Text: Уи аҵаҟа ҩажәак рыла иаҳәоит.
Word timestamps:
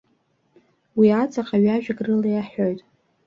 Уи 0.97 1.07
аҵаҟа 1.21 1.57
ҩажәак 1.63 1.99
рыла 2.05 2.27
иаҳәоит. 2.31 2.79